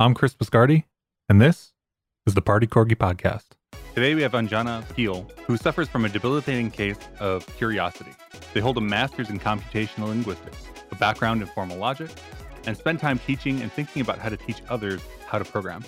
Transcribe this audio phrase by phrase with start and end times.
[0.00, 0.84] I'm Chris Biscardi,
[1.28, 1.74] and this
[2.24, 3.48] is the Party Corgi Podcast.
[3.94, 8.12] Today we have Anjana Vakil, who suffers from a debilitating case of curiosity.
[8.54, 10.56] They hold a master's in computational linguistics,
[10.90, 12.08] a background in formal logic,
[12.66, 15.84] and spend time teaching and thinking about how to teach others how to program.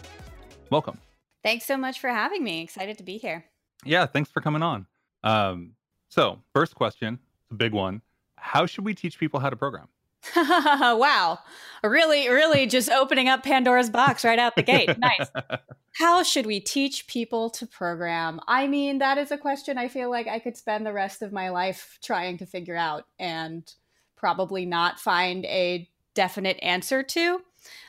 [0.69, 0.99] Welcome.
[1.43, 2.61] Thanks so much for having me.
[2.61, 3.47] Excited to be here.
[3.83, 4.87] Yeah, thanks for coming on.
[5.25, 5.73] Um,
[6.11, 7.19] so, first question,
[7.51, 8.03] a big one.
[8.37, 9.89] How should we teach people how to program?
[10.36, 11.38] wow.
[11.82, 14.96] Really, really just opening up Pandora's box right out the gate.
[14.98, 15.28] Nice.
[15.95, 18.41] How should we teach people to program?
[18.48, 21.33] I mean, that is a question I feel like I could spend the rest of
[21.33, 23.70] my life trying to figure out and
[24.16, 27.41] probably not find a definite answer to.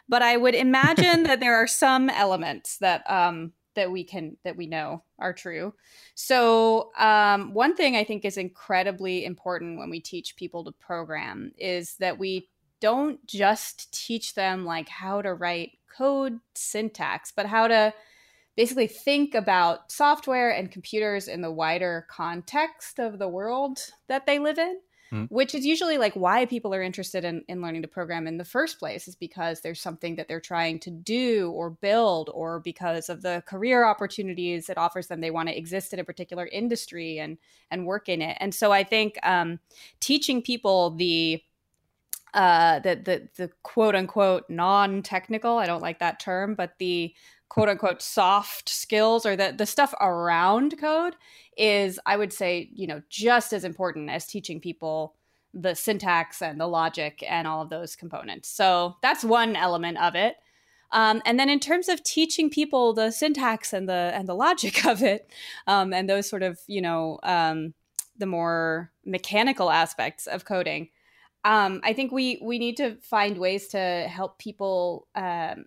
[0.10, 4.58] But I would imagine that there are some elements that um, that we can that
[4.58, 5.74] we know are true.
[6.16, 11.52] So um, one thing I think is incredibly important when we teach people to program
[11.58, 17.68] is that we don't just teach them like how to write code syntax, but how
[17.68, 17.94] to
[18.56, 24.40] basically think about software and computers in the wider context of the world that they
[24.40, 24.78] live in
[25.14, 25.26] mm-hmm.
[25.26, 28.46] which is usually like why people are interested in, in learning to program in the
[28.46, 33.10] first place is because there's something that they're trying to do or build or because
[33.10, 37.20] of the career opportunities it offers them they want to exist in a particular industry
[37.20, 37.38] and
[37.72, 39.60] and work in it and so i think um,
[40.00, 41.42] teaching people the
[42.34, 45.58] uh, the, the the quote unquote non technical.
[45.58, 47.14] I don't like that term, but the
[47.54, 51.16] quote unquote soft skills or the the stuff around code
[51.56, 55.14] is I would say, you know, just as important as teaching people
[55.54, 58.50] the syntax and the logic and all of those components.
[58.50, 60.38] So that's one element of it.
[60.92, 64.84] Um, and then in terms of teaching people the syntax and the and the logic
[64.88, 65.30] of it,
[65.68, 67.76] um, and those sort of you know um,
[68.18, 70.90] the more mechanical aspects of coding,
[71.46, 75.66] um, I think we we need to find ways to help people um,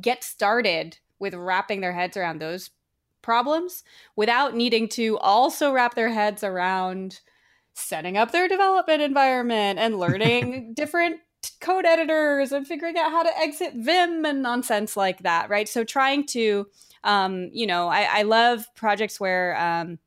[0.00, 2.68] get started with wrapping their heads around those
[3.22, 3.82] problems
[4.14, 7.20] without needing to also wrap their heads around
[7.72, 11.16] setting up their development environment and learning different
[11.60, 15.66] code editors and figuring out how to exit Vim and nonsense like that, right?
[15.66, 16.66] So trying to,
[17.02, 19.98] um, you know, I, I love projects where um,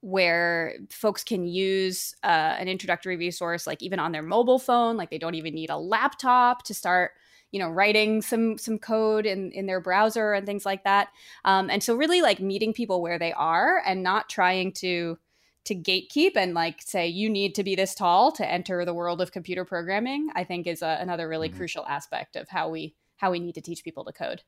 [0.00, 5.10] where folks can use uh, an introductory resource, like even on their mobile phone, like
[5.10, 7.12] they don't even need a laptop to start
[7.52, 11.08] you know writing some some code in in their browser and things like that
[11.44, 15.16] um, and so really like meeting people where they are and not trying to
[15.64, 19.20] to gatekeep and like say you need to be this tall to enter the world
[19.20, 21.58] of computer programming i think is a, another really mm-hmm.
[21.58, 24.42] crucial aspect of how we how we need to teach people to code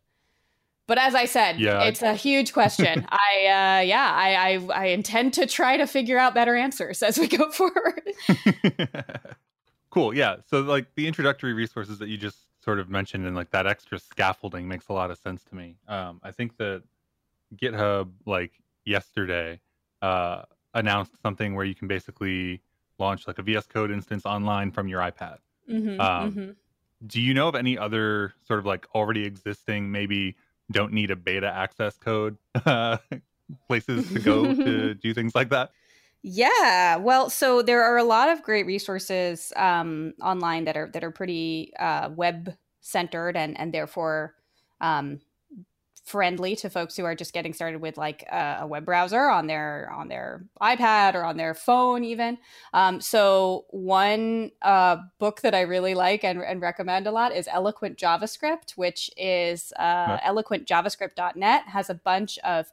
[0.87, 1.85] but as i said yeah.
[1.85, 6.19] it's a huge question i uh, yeah I, I i intend to try to figure
[6.19, 8.03] out better answers as we go forward
[9.91, 13.51] cool yeah so like the introductory resources that you just sort of mentioned and like
[13.51, 15.77] that extra scaffolding makes a lot of sense to me.
[15.87, 16.83] Um, I think that
[17.55, 18.53] GitHub like
[18.85, 19.61] yesterday
[20.03, 20.43] uh,
[20.73, 22.63] announced something where you can basically
[22.99, 25.39] launch like a VS Code instance online from your iPad.
[25.71, 26.51] Mm-hmm, um, mm-hmm.
[27.07, 30.37] Do you know of any other sort of like already existing, maybe
[30.71, 32.97] don't need a beta access code uh,
[33.69, 35.71] places to go to do things like that?
[36.27, 41.05] Yeah, well, so there are a lot of great resources um, online that are that
[41.05, 44.35] are pretty uh, web centered and and therefore
[44.81, 45.21] um,
[46.03, 49.49] friendly to folks who are just getting started with like a, a web browser on
[49.49, 52.39] their on their iPad or on their phone even.
[52.73, 57.49] Um, so one uh, book that I really like and, and, recommend a lot is
[57.53, 62.73] Eloquent JavaScript, which is uh, eloquentjavascript.net has a bunch of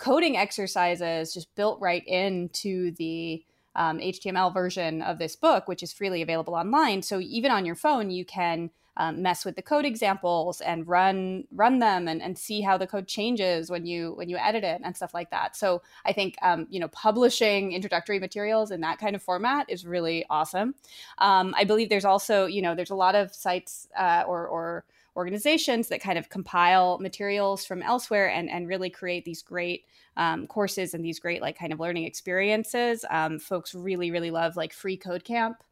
[0.00, 3.44] coding exercises just built right into the
[3.76, 7.02] um, HTML version of this book, which is freely available online.
[7.02, 11.44] So even on your phone, you can um, mess with the code examples and run
[11.52, 14.80] run them and, and see how the code changes when you when you edit it
[14.82, 15.54] and stuff like that.
[15.54, 19.86] So I think um, you know publishing introductory materials in that kind of format is
[19.86, 20.74] really awesome.
[21.18, 24.84] Um, I believe there's also you know there's a lot of sites uh, or or
[25.16, 29.84] organizations that kind of compile materials from elsewhere and, and really create these great
[30.16, 33.04] um, courses and these great like kind of learning experiences.
[33.10, 35.62] Um, folks really, really love like Free Code Camp,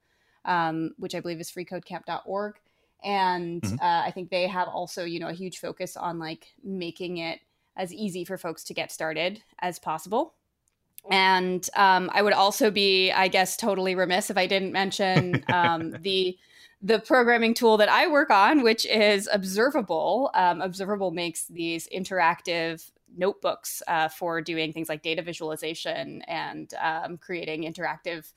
[0.45, 2.55] um, which I believe is freecodecamp.org.
[3.05, 3.77] And mm-hmm.
[3.81, 7.41] uh, I think they have also, you know, a huge focus on like making it
[7.77, 10.35] as easy for folks to get started as possible.
[11.11, 15.93] And um, I would also be, I guess, totally remiss if I didn't mention um,
[16.03, 16.37] the
[16.81, 20.31] the programming tool that I work on, which is Observable.
[20.35, 27.17] Um, Observable makes these interactive notebooks uh, for doing things like data visualization and um,
[27.19, 28.31] creating interactive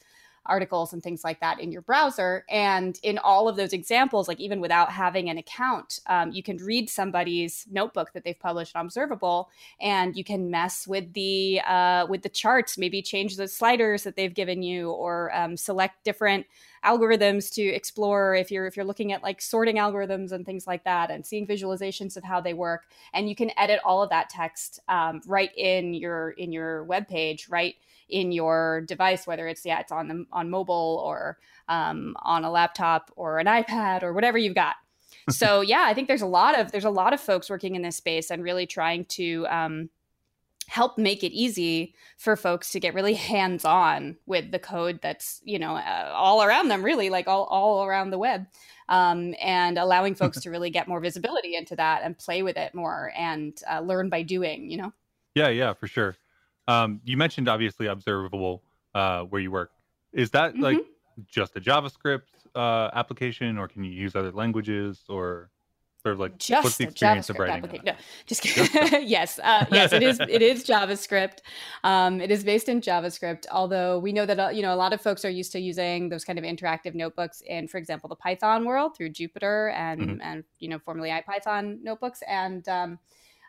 [0.46, 2.46] articles and things like that in your browser.
[2.50, 6.58] And in all of those examples, like even without having an account, um, you can
[6.58, 9.50] read somebody's notebook that they've published on Observable,
[9.80, 14.16] and you can mess with the uh, with the charts, maybe change the sliders that
[14.16, 16.48] they've given you, or um, select different
[16.84, 20.84] algorithms to explore if you're if you're looking at like sorting algorithms and things like
[20.84, 24.30] that and seeing visualizations of how they work and you can edit all of that
[24.30, 27.76] text um, right in your in your web page right
[28.12, 32.52] in your device, whether it's yeah, it's on the on mobile or um, on a
[32.52, 34.76] laptop or an iPad or whatever you've got.
[35.30, 37.82] so yeah, I think there's a lot of there's a lot of folks working in
[37.82, 39.90] this space and really trying to um,
[40.72, 45.42] help make it easy for folks to get really hands on with the code that's
[45.44, 48.48] you know uh, all around them, really like all all around the web.
[48.88, 52.74] Um, and allowing folks to really get more visibility into that and play with it
[52.74, 54.92] more and uh, learn by doing, you know?
[55.34, 56.18] Yeah, yeah, for sure.
[56.68, 58.64] Um, you mentioned obviously observable
[58.94, 59.72] uh, where you work.
[60.12, 60.64] Is that mm-hmm.
[60.64, 60.86] like
[61.26, 62.22] just a JavaScript
[62.56, 65.50] uh, application, or can you use other languages, or
[66.04, 67.80] sort of like just what's the experience of writing?
[67.84, 67.94] No,
[68.26, 69.08] just kidding.
[69.08, 70.20] yes, uh, yes, it is.
[70.20, 71.40] It is JavaScript.
[71.84, 73.46] Um, it is based in JavaScript.
[73.52, 76.10] Although we know that uh, you know a lot of folks are used to using
[76.10, 80.22] those kind of interactive notebooks in, for example, the Python world through Jupyter and mm-hmm.
[80.22, 83.00] and you know formerly IPython notebooks and um,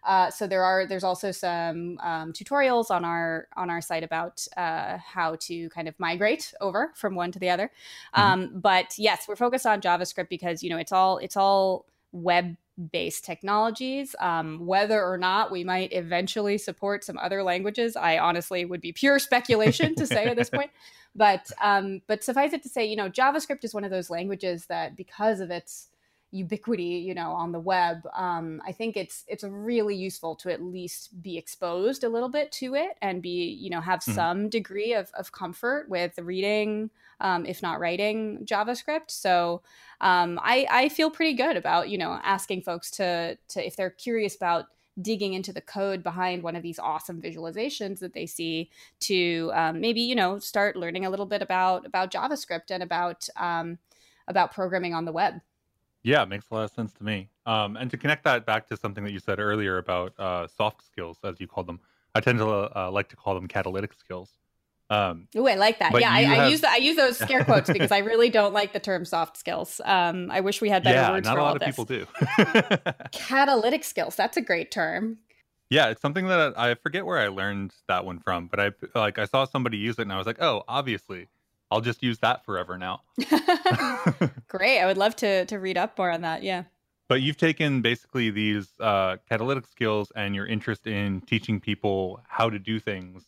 [0.05, 4.45] uh, so there are there's also some um, tutorials on our on our site about
[4.57, 7.71] uh, how to kind of migrate over from one to the other.
[8.17, 8.23] Mm-hmm.
[8.23, 12.57] Um, but yes, we're focused on JavaScript because you know it's all it's all web
[12.91, 14.15] based technologies.
[14.21, 18.93] Um, whether or not we might eventually support some other languages, I honestly would be
[18.93, 20.71] pure speculation to say at this point.
[21.15, 24.65] But um, but suffice it to say, you know, JavaScript is one of those languages
[24.71, 25.89] that because of its
[26.33, 30.63] ubiquity you know on the web um, i think it's it's really useful to at
[30.63, 34.13] least be exposed a little bit to it and be you know have mm-hmm.
[34.13, 36.91] some degree of, of comfort with reading
[37.21, 39.61] um, if not writing javascript so
[40.01, 43.91] um, I, I feel pretty good about you know asking folks to to if they're
[43.91, 44.67] curious about
[45.01, 48.71] digging into the code behind one of these awesome visualizations that they see
[49.01, 53.29] to um, maybe you know start learning a little bit about about javascript and about
[53.37, 53.79] um,
[54.29, 55.41] about programming on the web
[56.03, 57.29] yeah, it makes a lot of sense to me.
[57.47, 60.85] Um, and to connect that back to something that you said earlier about uh, soft
[60.85, 61.81] skills, as you called them,
[62.15, 64.31] I tend to uh, like to call them catalytic skills.
[64.91, 65.99] Um, Oh, I like that.
[65.99, 66.39] Yeah, I, have...
[66.39, 69.05] I, use the, I use those scare quotes because I really don't like the term
[69.05, 69.81] soft skills.
[69.85, 71.69] Um, I wish we had better yeah, words not for a lot of this.
[71.69, 72.07] people do.
[73.13, 74.17] catalytic skills.
[74.17, 75.19] That's a great term.
[75.71, 79.19] Yeah, it's something that I forget where I learned that one from, but I like
[79.19, 81.29] I saw somebody use it and I was like, oh, obviously
[81.73, 83.01] I'll just use that forever now.
[84.49, 84.79] Great.
[84.79, 86.43] I would love to to read up more on that.
[86.43, 86.65] Yeah.
[87.09, 92.51] But you've taken basically these uh, catalytic skills and your interest in teaching people how
[92.51, 93.25] to do things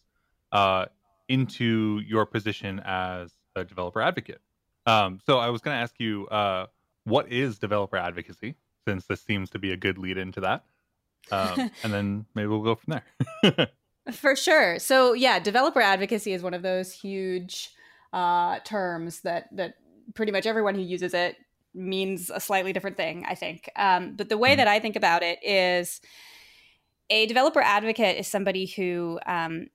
[0.52, 0.86] uh,
[1.28, 4.40] into your position as a developer advocate.
[4.86, 6.66] Um, so I was going to ask you, uh,
[7.04, 8.56] what is developer advocacy?
[8.86, 10.64] Since this seems to be a good lead into that,
[11.30, 13.00] um, and then maybe we'll go from
[13.42, 13.68] there.
[14.12, 14.78] For sure.
[14.78, 17.73] So yeah, developer advocacy is one of those huge
[18.14, 19.74] uh, terms that that
[20.14, 21.36] pretty much everyone who uses it
[21.74, 23.24] means a slightly different thing.
[23.28, 24.58] I think, um, but the way mm-hmm.
[24.58, 26.00] that I think about it is
[27.10, 29.66] a developer advocate is somebody who um,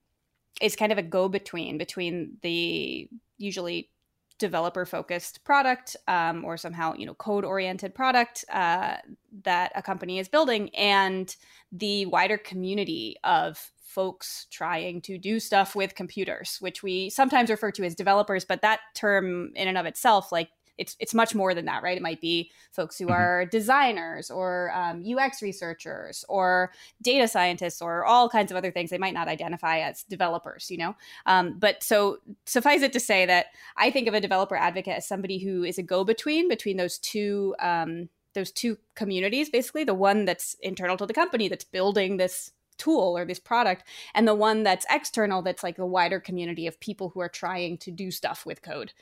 [0.60, 3.90] is kind of a go between between the usually
[4.38, 8.96] developer focused product um, or somehow you know code oriented product uh,
[9.44, 11.36] that a company is building and
[11.72, 17.72] the wider community of folks trying to do stuff with computers, which we sometimes refer
[17.72, 21.52] to as developers, but that term in and of itself, like it's it's much more
[21.52, 21.96] than that, right?
[21.96, 23.14] It might be folks who mm-hmm.
[23.14, 28.88] are designers or um, UX researchers or data scientists or all kinds of other things.
[28.88, 30.96] They might not identify as developers, you know.
[31.26, 35.06] Um, but so suffice it to say that I think of a developer advocate as
[35.06, 40.24] somebody who is a go-between between those two um, those two communities, basically the one
[40.24, 43.84] that's internal to the company that's building this tool or this product
[44.14, 47.78] and the one that's external that's like a wider community of people who are trying
[47.78, 48.92] to do stuff with code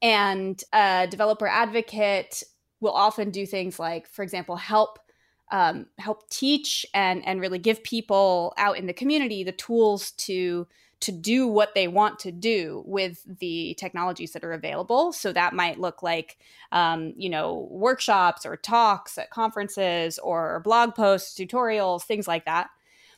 [0.00, 2.42] and a developer advocate
[2.80, 4.98] will often do things like for example help
[5.52, 10.66] um, help teach and and really give people out in the community the tools to
[11.00, 15.12] to do what they want to do with the technologies that are available.
[15.12, 16.38] So that might look like,
[16.72, 22.70] um, you know, workshops or talks at conferences or blog posts, tutorials, things like that.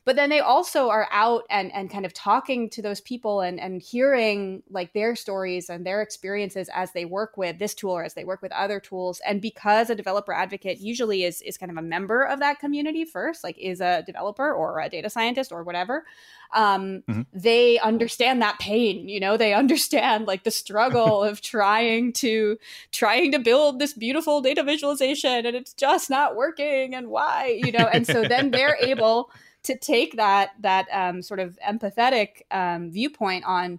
[0.09, 3.61] But then they also are out and and kind of talking to those people and
[3.61, 8.05] and hearing like their stories and their experiences as they work with this tool or
[8.05, 9.21] as they work with other tools.
[9.27, 13.05] And because a developer advocate usually is is kind of a member of that community
[13.05, 16.07] first like is a developer or a data scientist or whatever
[16.55, 17.21] um, mm-hmm.
[17.35, 19.37] they understand that pain you know?
[19.37, 22.57] They understand like the struggle of trying to
[22.93, 27.73] trying to build this beautiful data visualization and it's just not working and why you
[27.73, 27.91] know?
[27.93, 29.31] And so then they're able
[29.69, 33.79] to take that that um, sort of empathetic um, viewpoint on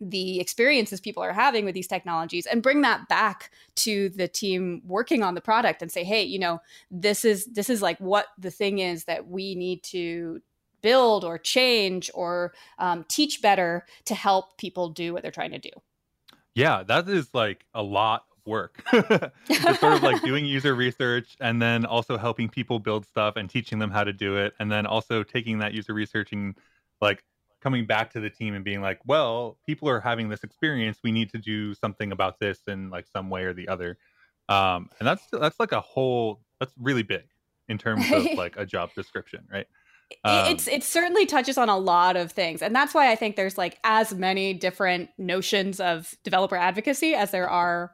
[0.00, 4.82] the experiences people are having with these technologies and bring that back to the team
[4.84, 6.60] working on the product and say hey you know
[6.90, 10.40] this is this is like what the thing is that we need to
[10.82, 15.58] build or change or um, teach better to help people do what they're trying to
[15.58, 15.70] do.
[16.54, 18.82] Yeah that is like a lot work.
[18.92, 23.48] it's sort of like doing user research and then also helping people build stuff and
[23.48, 24.54] teaching them how to do it.
[24.58, 26.56] And then also taking that user research and
[27.00, 27.22] like
[27.60, 30.98] coming back to the team and being like, well, people are having this experience.
[31.04, 33.98] We need to do something about this in like some way or the other.
[34.48, 37.24] Um, and that's that's like a whole that's really big
[37.68, 39.66] in terms of like a job description, right?
[40.24, 43.36] Um, it's it certainly touches on a lot of things and that's why i think
[43.36, 47.92] there's like as many different notions of developer advocacy as there are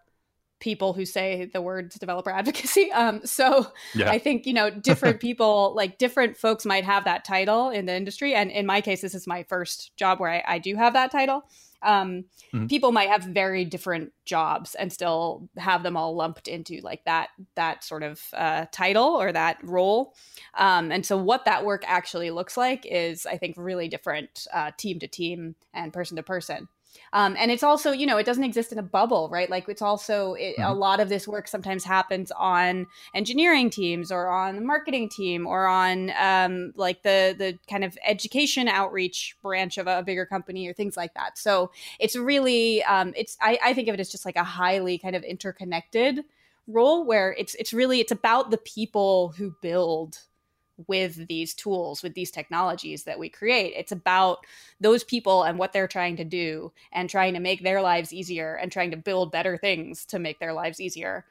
[0.65, 2.91] people who say the words developer advocacy.
[2.95, 4.09] Um, so yeah.
[4.09, 7.95] I think, you know, different people, like different folks might have that title in the
[7.95, 8.35] industry.
[8.35, 11.11] And in my case, this is my first job where I, I do have that
[11.11, 11.43] title.
[11.83, 12.67] Um, mm-hmm.
[12.67, 17.31] People might have very different jobs and still have them all lumped into like that
[17.57, 20.15] that sort of uh, title or that role.
[20.57, 24.71] Um, and so, what that work actually looks like is, I think, really different uh,
[24.77, 26.69] team to team and person to person.
[27.13, 29.49] Um, and it's also, you know, it doesn't exist in a bubble, right?
[29.49, 30.71] Like it's also it, mm-hmm.
[30.71, 35.47] a lot of this work sometimes happens on engineering teams or on the marketing team
[35.47, 40.27] or on um, like the the kind of education outreach branch of a, a bigger
[40.27, 41.39] company or things like that.
[41.39, 44.99] So it's really, um, it's I, I think of it as just like a highly
[44.99, 46.25] kind of interconnected
[46.67, 50.21] role where it's it's really it's about the people who build
[50.87, 53.75] with these tools, with these technologies that we create.
[53.77, 54.39] It's about
[54.81, 58.55] those people and what they're trying to do and trying to make their lives easier
[58.55, 61.25] and trying to build better things to make their lives easier.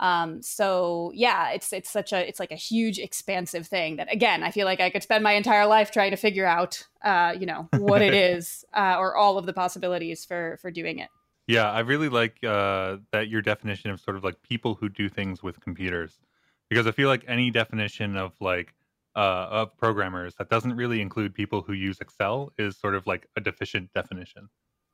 [0.00, 4.42] Um, so yeah, it's it's such a it's like a huge expansive thing that again
[4.42, 7.44] I feel like I could spend my entire life trying to figure out uh, you
[7.44, 11.10] know what it is uh, or all of the possibilities for for doing it.
[11.46, 15.08] Yeah, I really like uh, that your definition of sort of like people who do
[15.08, 16.18] things with computers
[16.70, 18.72] because I feel like any definition of like
[19.16, 23.26] uh, of programmers that doesn't really include people who use Excel is sort of like
[23.36, 24.48] a deficient definition.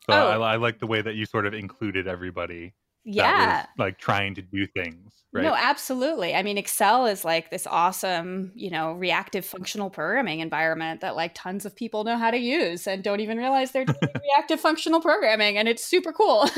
[0.09, 0.43] So oh.
[0.43, 2.75] I, I like the way that you sort of included everybody
[3.07, 3.67] yeah.
[3.79, 5.45] like trying to do things right?
[5.45, 6.35] no absolutely.
[6.35, 11.35] I mean excel is like this awesome you know reactive functional programming environment that like
[11.35, 15.01] tons of people know how to use and don't even realize they're doing reactive functional
[15.01, 16.49] programming and it's super cool.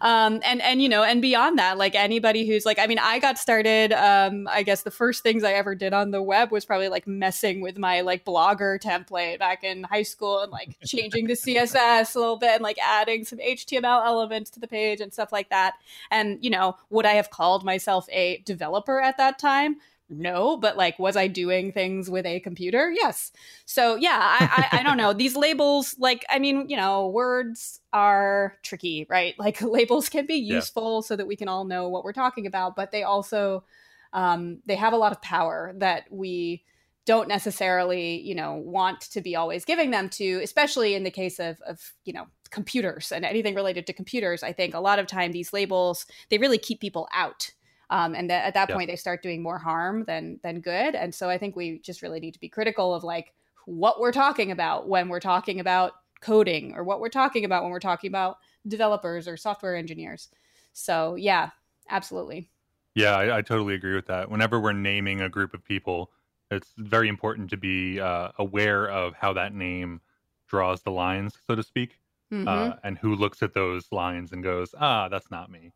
[0.00, 3.18] Um, and and you know and beyond that like anybody who's like i mean i
[3.18, 6.64] got started um, i guess the first things i ever did on the web was
[6.64, 11.26] probably like messing with my like blogger template back in high school and like changing
[11.26, 15.12] the css a little bit and like adding some html elements to the page and
[15.12, 15.74] stuff like that that.
[16.10, 19.76] And, you know, would I have called myself a developer at that time?
[20.10, 23.32] no but like was i doing things with a computer yes
[23.64, 27.80] so yeah i i, I don't know these labels like i mean you know words
[27.92, 31.06] are tricky right like labels can be useful yeah.
[31.06, 33.64] so that we can all know what we're talking about but they also
[34.12, 36.62] um, they have a lot of power that we
[37.06, 41.38] don't necessarily you know want to be always giving them to especially in the case
[41.38, 45.06] of of you know computers and anything related to computers i think a lot of
[45.06, 47.50] time these labels they really keep people out
[47.90, 48.74] um, and at that yeah.
[48.74, 50.94] point they start doing more harm than than good.
[50.94, 53.32] And so i think we just really need to be critical of like
[53.66, 57.72] what we're talking about when we're talking about coding or what we're talking about when
[57.72, 60.28] we're talking about developers or software engineers.
[60.72, 61.50] So yeah
[61.90, 62.50] absolutely.
[62.94, 64.30] Yeah I, I totally agree with that.
[64.30, 66.10] Whenever we're naming a group of people
[66.50, 70.00] it's very important to be uh, aware of how that name
[70.48, 71.98] draws the lines, so to speak,
[72.32, 72.46] mm-hmm.
[72.46, 75.72] uh, and who looks at those lines and goes, "Ah, that's not me,"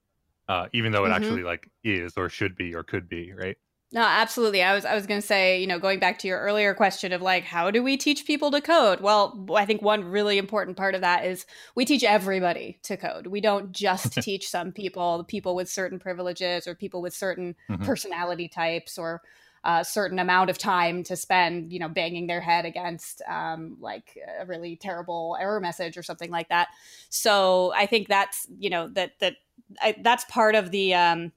[0.49, 1.25] uh, even though it mm-hmm.
[1.25, 3.57] actually like is or should be or could be, right?
[3.91, 4.63] No, absolutely.
[4.63, 7.11] I was I was going to say, you know, going back to your earlier question
[7.13, 9.01] of like how do we teach people to code?
[9.01, 13.29] Well, I think one really important part of that is we teach everybody to code.
[13.29, 17.83] We don't just teach some people, people with certain privileges or people with certain mm-hmm.
[17.83, 19.23] personality types or
[19.65, 24.17] a certain amount of time to spend, you know, banging their head against um, like
[24.41, 26.69] a really terrible error message or something like that.
[27.09, 29.35] So I think that's, you know, that that
[29.81, 31.33] I, that's part of the um,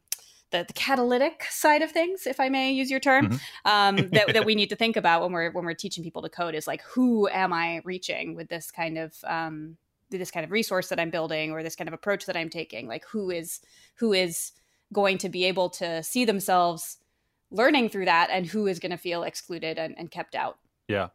[0.52, 3.70] the, the, catalytic side of things, if I may use your term, mm-hmm.
[3.70, 6.30] um, that, that we need to think about when we're when we're teaching people to
[6.30, 9.78] code is like who am I reaching with this kind of um,
[10.10, 12.88] this kind of resource that I'm building or this kind of approach that I'm taking?
[12.88, 13.62] Like who is
[13.96, 14.52] who is
[14.94, 16.98] going to be able to see themselves
[17.52, 20.58] learning through that, and who is going to feel excluded and, and kept out?
[20.88, 21.10] Yeah.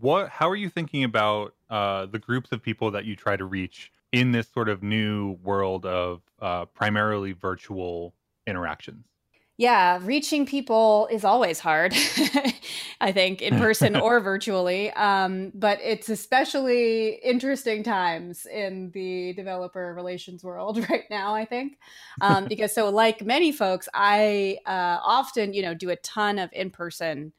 [0.00, 0.28] What?
[0.28, 3.90] How are you thinking about uh, the groups of people that you try to reach
[4.12, 8.14] in this sort of new world of uh, primarily virtual
[8.46, 9.06] interactions?
[9.60, 11.92] Yeah, reaching people is always hard,
[13.02, 14.90] I think, in person or virtually.
[14.92, 21.76] Um, but it's especially interesting times in the developer relations world right now, I think.
[22.22, 26.48] Um, because, so like many folks, I uh, often, you know, do a ton of
[26.54, 27.34] in person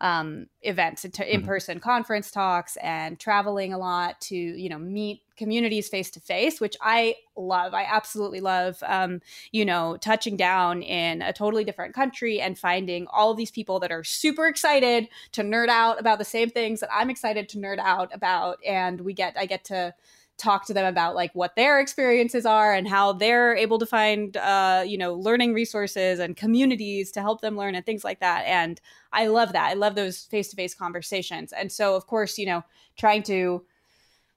[0.00, 1.48] um, events, into in mm-hmm.
[1.48, 6.60] person conference talks, and traveling a lot to, you know, meet communities face to face,
[6.60, 7.74] which I love.
[7.74, 9.20] I absolutely love, um,
[9.52, 13.92] you know, touching down in a totally different country and finding all these people that
[13.92, 17.78] are super excited to nerd out about the same things that I'm excited to nerd
[17.78, 18.58] out about.
[18.66, 19.94] And we get, I get to
[20.38, 24.36] talk to them about like what their experiences are and how they're able to find
[24.36, 28.44] uh, you know learning resources and communities to help them learn and things like that.
[28.46, 28.80] And
[29.12, 29.70] i love that.
[29.70, 31.52] I love those face-to-face conversations.
[31.52, 32.64] And so of course you know
[32.96, 33.64] trying to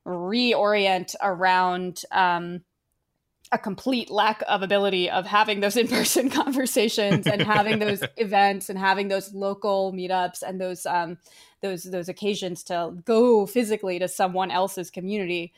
[0.06, 2.62] reorient around um,
[3.52, 8.80] a complete lack of ability of having those in-person conversations and having those events and
[8.80, 11.18] having those local meetups and those um,
[11.62, 15.52] those those occasions to go physically to someone else's community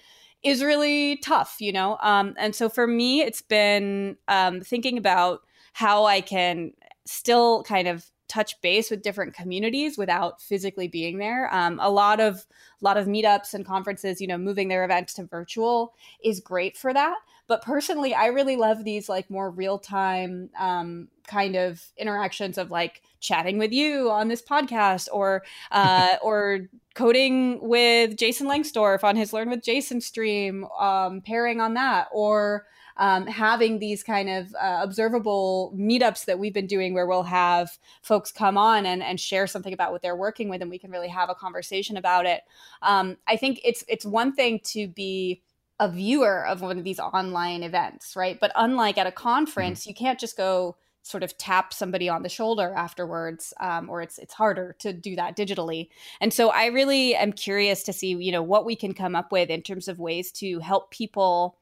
[0.44, 1.98] is really tough, you know.
[2.02, 5.42] Um, and so for me, it's been um, thinking about
[5.74, 6.74] how I can
[7.06, 11.54] still kind of touch base with different communities without physically being there.
[11.54, 12.46] Um, a lot of
[12.82, 15.94] a lot of meetups and conferences, you know, moving their events to virtual
[16.24, 17.18] is great for that.
[17.48, 22.72] But personally, I really love these like more real time um, kind of interactions of
[22.72, 29.16] like chatting with you on this podcast or uh, or coding with Jason Lengstorf on
[29.16, 32.66] his Learn with Jason stream, um, pairing on that or
[32.98, 37.78] um, having these kind of uh, observable meetups that we've been doing where we'll have
[38.02, 40.92] folks come on and, and share something about what they're working with and we can
[40.92, 42.42] really have a conversation about it.
[42.82, 45.42] Um, I think it's it's one thing to be
[45.80, 48.40] a viewer of one of these online events, right?
[48.40, 49.90] But unlike at a conference, mm-hmm.
[49.90, 54.18] you can't just go sort of tap somebody on the shoulder afterwards um, or it's
[54.18, 55.90] it's harder to do that digitally
[56.20, 59.32] and so i really am curious to see you know what we can come up
[59.32, 61.58] with in terms of ways to help people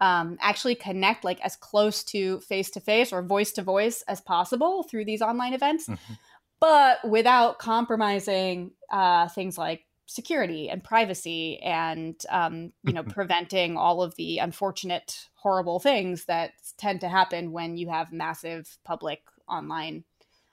[0.00, 4.20] um, actually connect like as close to face to face or voice to voice as
[4.20, 6.14] possible through these online events, mm-hmm.
[6.58, 14.02] but without compromising uh, things like security and privacy and um, you know preventing all
[14.02, 20.04] of the unfortunate horrible things that tend to happen when you have massive public online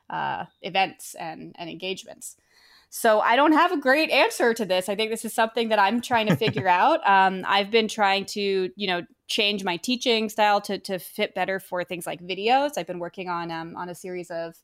[0.09, 2.37] uh, events and, and engagements
[2.89, 4.87] so I don't have a great answer to this.
[4.87, 7.07] I think this is something that I'm trying to figure out.
[7.07, 11.59] Um, I've been trying to, you know, change my teaching style to to fit better
[11.59, 12.77] for things like videos.
[12.77, 14.55] I've been working on um, on a series of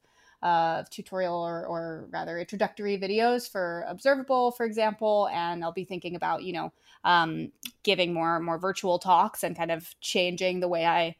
[0.43, 6.15] uh, tutorial or, or rather introductory videos for observable for example and i'll be thinking
[6.15, 6.71] about you know
[7.06, 7.51] um,
[7.84, 11.15] giving more more virtual talks and kind of changing the way i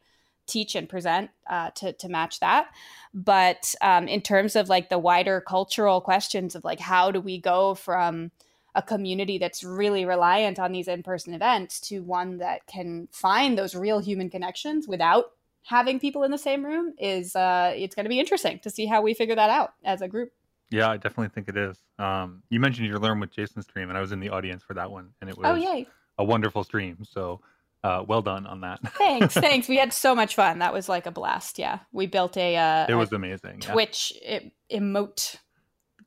[0.46, 2.68] teach and present uh, to to match that.
[3.12, 7.40] But um, in terms of like the wider cultural questions of like how do we
[7.40, 8.30] go from
[8.74, 13.74] a community that's really reliant on these in-person events to one that can find those
[13.74, 15.26] real human connections without
[15.64, 18.86] having people in the same room is uh, it's going to be interesting to see
[18.86, 20.30] how we figure that out as a group.
[20.70, 21.78] Yeah, I definitely think it is.
[21.98, 24.74] Um, you mentioned your learn with Jason stream, and I was in the audience for
[24.74, 25.86] that one, and it oh, was oh, yay.
[26.18, 27.04] a wonderful stream.
[27.04, 27.40] So
[27.82, 28.80] uh, well done on that.
[28.96, 29.68] thanks, thanks.
[29.68, 30.60] We had so much fun.
[30.60, 31.58] That was like a blast.
[31.58, 32.56] Yeah, we built a.
[32.56, 33.60] Uh, it was a amazing.
[33.60, 34.40] Twitch yeah.
[34.72, 35.36] emote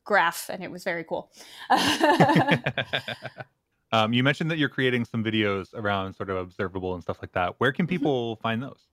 [0.03, 1.31] graph, and it was very cool.
[3.91, 7.33] um, you mentioned that you're creating some videos around sort of observable and stuff like
[7.33, 7.55] that.
[7.59, 7.95] Where can mm-hmm.
[7.95, 8.41] people mm-hmm.
[8.41, 8.87] find those?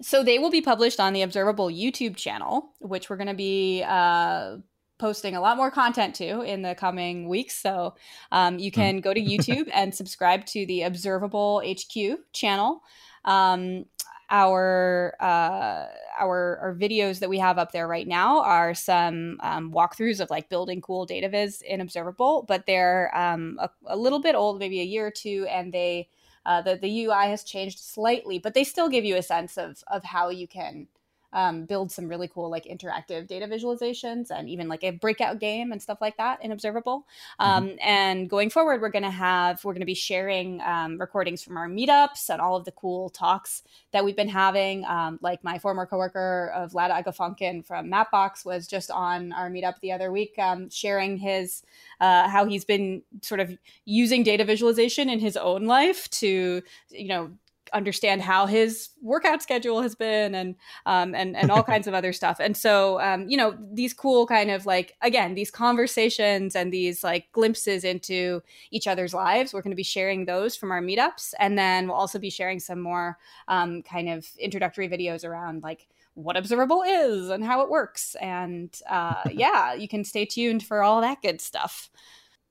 [0.00, 3.82] So they will be published on the Observable YouTube channel, which we're going to be
[3.86, 4.58] uh,
[4.98, 7.56] posting a lot more content to in the coming weeks.
[7.56, 7.94] So
[8.30, 12.82] um, you can go to YouTube and subscribe to the Observable HQ channel.
[13.24, 13.86] Um,
[14.30, 15.86] our uh,
[16.18, 20.28] our our videos that we have up there right now are some um, walkthroughs of
[20.28, 24.58] like building cool data viz in Observable, but they're um, a, a, little bit old,
[24.58, 26.08] maybe a year or two, and they
[26.46, 29.82] uh, the the UI has changed slightly, but they still give you a sense of
[29.88, 30.88] of how you can
[31.32, 35.72] um, build some really cool like interactive data visualizations and even like a breakout game
[35.72, 37.06] and stuff like that in Observable.
[37.38, 37.76] Um, mm-hmm.
[37.80, 41.56] And going forward, we're going to have we're going to be sharing um, recordings from
[41.56, 43.62] our meetups and all of the cool talks
[43.92, 44.84] that we've been having.
[44.84, 49.80] Um, like my former coworker of Vlad Agafonkin from Mapbox was just on our meetup
[49.80, 51.62] the other week, um, sharing his
[52.00, 57.08] uh, how he's been sort of using data visualization in his own life to you
[57.08, 57.30] know
[57.72, 60.54] understand how his workout schedule has been and
[60.86, 62.38] um, and and all kinds of other stuff.
[62.40, 67.04] And so um, you know these cool kind of like again these conversations and these
[67.04, 69.52] like glimpses into each other's lives.
[69.52, 72.60] We're going to be sharing those from our meetups, and then we'll also be sharing
[72.60, 77.70] some more um, kind of introductory videos around like what observable is and how it
[77.70, 78.16] works.
[78.16, 81.90] And uh, yeah, you can stay tuned for all that good stuff.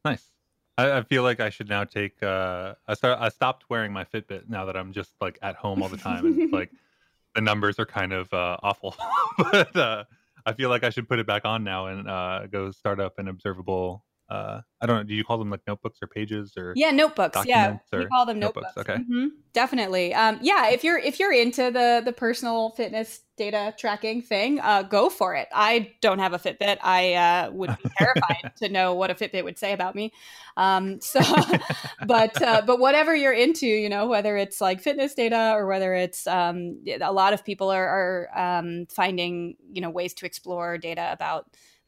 [0.06, 0.30] Nice.
[0.78, 2.22] I, I feel like I should now take.
[2.22, 3.20] Uh, I start.
[3.20, 6.26] I stopped wearing my Fitbit now that I'm just like at home all the time,
[6.26, 6.72] and like
[7.36, 8.96] the numbers are kind of uh, awful.
[9.38, 10.04] but uh,
[10.46, 13.20] I feel like I should put it back on now and uh, go start up
[13.20, 15.04] an observable uh, I don't know.
[15.04, 17.46] Do you call them like notebooks or pages or yeah, notebooks?
[17.46, 18.68] Yeah, we call them notebooks.
[18.76, 18.90] notebooks.
[18.90, 19.28] Okay, mm-hmm.
[19.54, 20.14] definitely.
[20.14, 24.84] Um, yeah, if you're if you're into the the personal fitness data tracking thing, uh,
[24.84, 25.48] go for it.
[25.54, 26.78] I don't have a Fitbit.
[26.84, 30.12] I uh, would be terrified to know what a Fitbit would say about me.
[30.58, 31.22] Um, so,
[32.06, 35.94] but uh, but whatever you're into, you know, whether it's like fitness data or whether
[35.94, 37.88] it's um, a lot of people are,
[38.34, 41.48] are um, finding you know ways to explore data about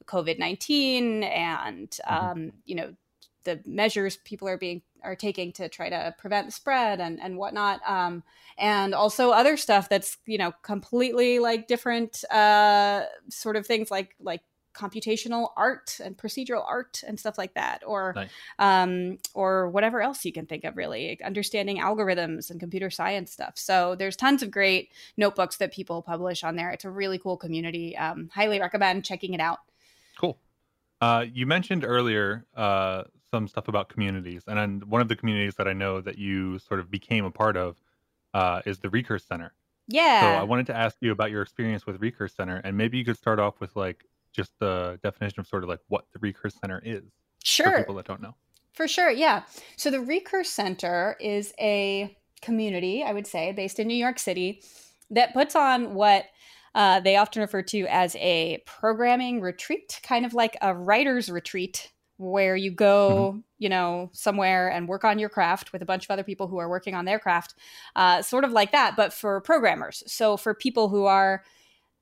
[0.09, 2.25] COVID nineteen and mm-hmm.
[2.25, 2.93] um, you know
[3.43, 7.37] the measures people are being are taking to try to prevent the spread and and
[7.37, 8.23] whatnot um,
[8.57, 14.15] and also other stuff that's you know completely like different uh, sort of things like
[14.19, 14.41] like
[14.75, 18.29] computational art and procedural art and stuff like that or nice.
[18.59, 23.53] um, or whatever else you can think of really understanding algorithms and computer science stuff
[23.55, 27.35] so there's tons of great notebooks that people publish on there it's a really cool
[27.35, 29.59] community um, highly recommend checking it out
[30.19, 30.37] Cool.
[31.01, 35.67] Uh, you mentioned earlier uh, some stuff about communities, and one of the communities that
[35.67, 37.77] I know that you sort of became a part of
[38.33, 39.53] uh, is the Recurse Center.
[39.87, 40.21] Yeah.
[40.21, 43.05] So I wanted to ask you about your experience with Recurse Center, and maybe you
[43.05, 44.03] could start off with like
[44.33, 47.03] just the definition of sort of like what the Recurse Center is.
[47.43, 47.71] Sure.
[47.71, 48.35] For people that don't know.
[48.73, 49.43] For sure, yeah.
[49.77, 54.61] So the Recurse Center is a community, I would say, based in New York City
[55.11, 56.25] that puts on what
[56.75, 61.91] uh, they often refer to as a programming retreat, kind of like a writer's retreat,
[62.19, 63.39] where you go, mm-hmm.
[63.59, 66.57] you know, somewhere and work on your craft with a bunch of other people who
[66.57, 67.55] are working on their craft,
[67.95, 70.03] uh, sort of like that, but for programmers.
[70.05, 71.43] So for people who are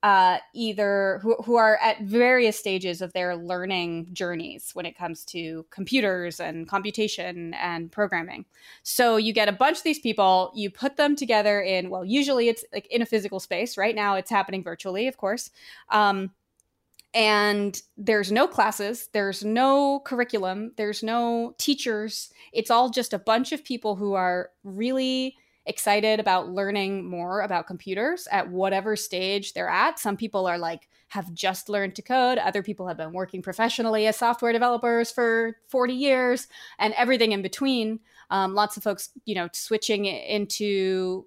[0.02, 5.24] uh, either who, who are at various stages of their learning journeys when it comes
[5.24, 8.44] to computers and computation and programming.
[8.84, 12.48] So you get a bunch of these people, you put them together in, well, usually
[12.48, 13.76] it's like in a physical space.
[13.76, 15.50] Right now it's happening virtually, of course.
[15.90, 16.30] Um,
[17.14, 22.30] and there's no classes, there's no curriculum, there's no teachers.
[22.52, 25.36] It's all just a bunch of people who are really
[25.68, 29.98] excited about learning more about computers at whatever stage they're at.
[29.98, 32.38] Some people are like, have just learned to code.
[32.38, 37.42] Other people have been working professionally as software developers for 40 years and everything in
[37.42, 38.00] between.
[38.30, 41.26] Um, lots of folks, you know, switching into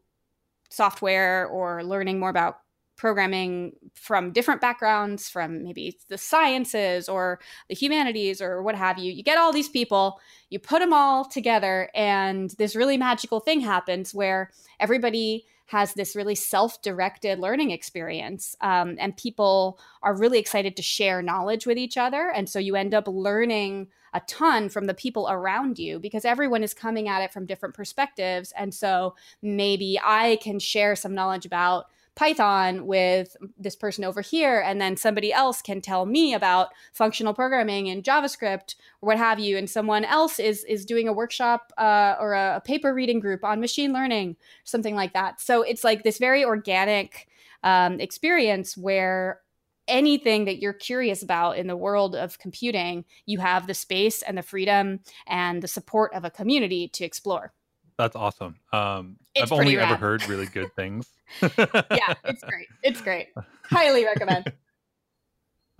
[0.69, 2.60] software or learning more about
[3.01, 9.11] programming from different backgrounds, from maybe the sciences or the humanities or what have you.
[9.11, 10.19] You get all these people,
[10.51, 16.15] you put them all together, and this really magical thing happens where everybody has this
[16.15, 21.97] really self-directed learning experience um, and people are really excited to share knowledge with each
[21.97, 26.25] other and so you end up learning a ton from the people around you because
[26.25, 31.15] everyone is coming at it from different perspectives and so maybe i can share some
[31.15, 31.85] knowledge about
[32.15, 37.34] Python with this person over here, and then somebody else can tell me about functional
[37.34, 41.71] programming and JavaScript or what have you, and someone else is is doing a workshop
[41.78, 45.39] uh, or a, a, paper reading group on machine learning, something like that.
[45.39, 47.28] So it's like this very organic
[47.63, 49.39] um, experience where
[49.88, 54.38] anything that you're curious about in the world of computing, you have the space and
[54.38, 57.54] the freedom and the support of a community to explore.
[58.01, 58.55] That's awesome.
[58.73, 59.85] Um, I've only rad.
[59.85, 61.07] ever heard really good things.
[61.41, 62.67] yeah, it's great.
[62.81, 63.27] It's great.
[63.63, 64.51] Highly recommend.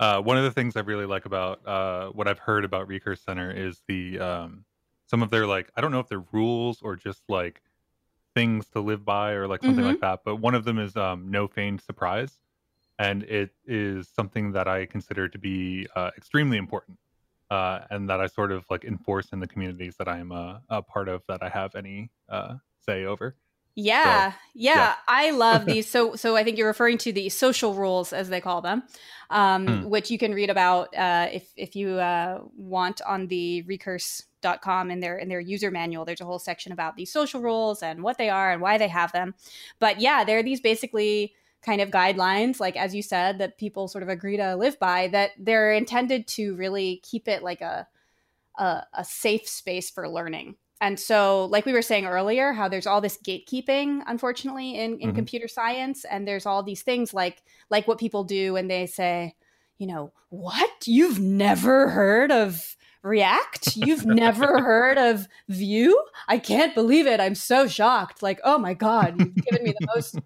[0.00, 3.20] Uh, one of the things I really like about uh, what I've heard about Recurse
[3.20, 4.64] Center is the um,
[5.06, 7.62] some of their like I don't know if they're rules or just like
[8.34, 9.90] things to live by or like something mm-hmm.
[9.90, 10.20] like that.
[10.24, 12.40] But one of them is um, no feigned surprise,
[12.98, 16.98] and it is something that I consider to be uh, extremely important
[17.52, 20.80] uh, and that I sort of like enforce in the communities that I'm uh, a
[20.80, 22.54] part of that I have any uh,
[22.86, 23.36] say over.
[23.74, 24.94] Yeah, so, yeah, yeah.
[25.06, 25.86] I love these.
[25.86, 28.84] So, so I think you're referring to the social rules, as they call them,
[29.28, 29.84] um, mm.
[29.84, 35.00] which you can read about uh, if if you uh, want on the recurse.com in
[35.00, 36.06] their in their user manual.
[36.06, 38.88] There's a whole section about these social rules and what they are and why they
[38.88, 39.34] have them.
[39.78, 44.02] But yeah, they're these basically kind of guidelines, like as you said, that people sort
[44.02, 45.08] of agree to live by.
[45.08, 47.86] That they're intended to really keep it like a
[48.58, 52.88] a, a safe space for learning and so, like we were saying earlier, how there's
[52.88, 55.14] all this gatekeeping, unfortunately, in, in mm-hmm.
[55.14, 59.36] computer science, and there's all these things like like what people do when they say,
[59.78, 63.76] you know, what you've never heard of React?
[63.76, 65.96] You've never heard of Vue?
[66.26, 67.20] I can't believe it.
[67.20, 68.20] I'm so shocked.
[68.20, 70.18] Like, oh my god, you've given me the most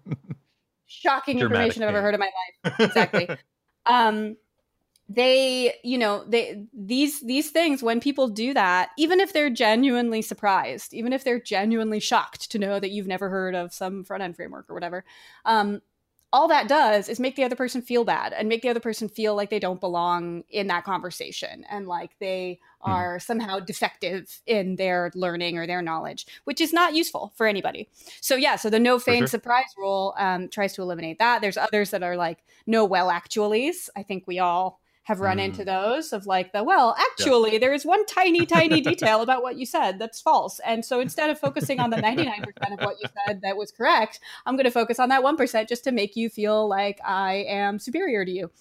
[0.87, 2.31] shocking information I've ever heard in my
[2.63, 2.79] life.
[2.79, 3.29] Exactly.
[3.85, 4.37] um,
[5.09, 10.21] they you know they these these things when people do that even if they're genuinely
[10.21, 14.21] surprised even if they're genuinely shocked to know that you've never heard of some front
[14.21, 15.05] end framework or whatever
[15.45, 15.81] um,
[16.33, 19.07] all that does is make the other person feel bad and make the other person
[19.07, 22.91] feel like they don't belong in that conversation and like they mm.
[22.91, 27.87] are somehow defective in their learning or their knowledge, which is not useful for anybody.
[28.19, 29.27] So, yeah, so the no feign sure.
[29.27, 31.41] surprise rule um, tries to eliminate that.
[31.41, 33.89] There's others that are like no well actuallys.
[33.95, 35.45] I think we all have run mm.
[35.45, 37.59] into those of like the well actually yeah.
[37.59, 41.29] there is one tiny tiny detail about what you said that's false and so instead
[41.29, 42.43] of focusing on the 99%
[42.73, 45.85] of what you said that was correct i'm going to focus on that 1% just
[45.85, 48.51] to make you feel like i am superior to you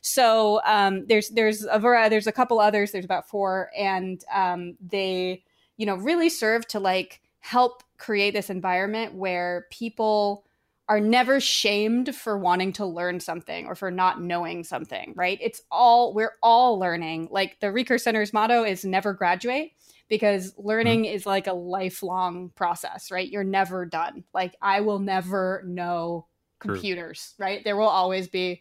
[0.00, 4.78] so um, there's there's a variety there's a couple others there's about four and um,
[4.80, 5.44] they
[5.76, 10.46] you know really serve to like help create this environment where people
[10.90, 15.38] are never shamed for wanting to learn something or for not knowing something, right?
[15.40, 17.28] It's all, we're all learning.
[17.30, 19.70] Like the Recurse Center's motto is never graduate
[20.08, 21.14] because learning mm-hmm.
[21.14, 23.30] is like a lifelong process, right?
[23.30, 24.24] You're never done.
[24.34, 26.26] Like I will never know
[26.58, 27.46] computers, True.
[27.46, 27.62] right?
[27.62, 28.60] There will always be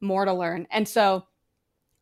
[0.00, 0.68] more to learn.
[0.70, 1.24] And so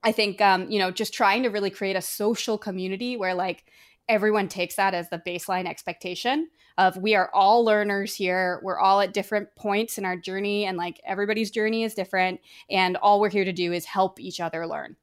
[0.02, 3.64] I think, um, you know, just trying to really create a social community where like
[4.08, 8.60] everyone takes that as the baseline expectation of we are all learners here.
[8.62, 12.96] We're all at different points in our journey and like everybody's journey is different and
[12.96, 14.96] all we're here to do is help each other learn.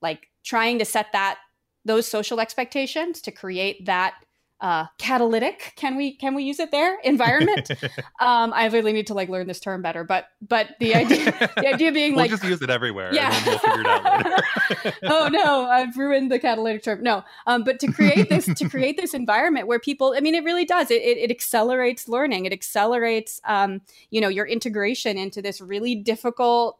[0.00, 1.38] Like trying to set that
[1.84, 4.14] those social expectations to create that
[4.60, 5.72] uh, catalytic.
[5.76, 6.98] Can we can we use it there?
[7.02, 7.70] Environment?
[8.20, 11.68] Um i really need to like learn this term better but but the idea the
[11.68, 13.30] idea being we'll like just use it everywhere yeah.
[13.46, 17.02] we'll oh no i've ruined the catalytic term.
[17.02, 20.44] No um but to create this to create this environment where people i mean it
[20.44, 20.90] really does.
[20.90, 22.44] It, it, it accelerates learning.
[22.44, 26.78] It accelerates um you know your integration into this really difficult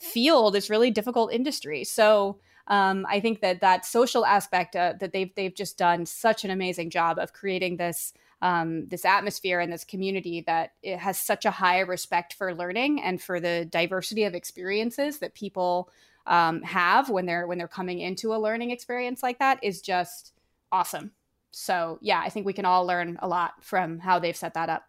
[0.00, 1.84] field this really difficult industry.
[1.84, 6.44] So um, I think that that social aspect uh, that they've they've just done such
[6.44, 11.18] an amazing job of creating this um, this atmosphere and this community that it has
[11.18, 15.90] such a high respect for learning and for the diversity of experiences that people
[16.26, 20.32] um, have when they're when they're coming into a learning experience like that is just
[20.72, 21.12] awesome.
[21.50, 24.68] So yeah, I think we can all learn a lot from how they've set that
[24.68, 24.84] up.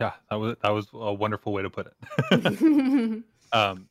[0.00, 3.24] Yeah, that was that was a wonderful way to put it.
[3.52, 3.88] um,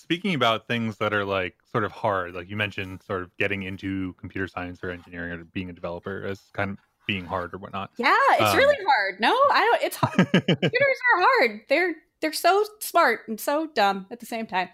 [0.00, 3.62] speaking about things that are like sort of hard, like you mentioned, sort of getting
[3.62, 7.58] into computer science or engineering or being a developer as kind of being hard or
[7.58, 7.90] whatnot.
[7.96, 9.20] Yeah, it's um, really hard.
[9.20, 9.82] No, I don't.
[9.82, 10.14] It's hard.
[10.16, 11.60] computers are hard.
[11.68, 14.68] They're they're so smart and so dumb at the same time.